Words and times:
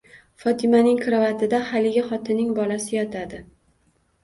Fotimaning 0.45 0.97
karavotida 1.03 1.59
haligi 1.69 2.05
xotinning 2.09 2.51
bolasi 2.59 2.93
yotadi. 3.01 3.45